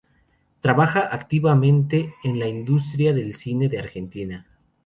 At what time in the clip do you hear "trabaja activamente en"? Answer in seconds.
0.61-2.39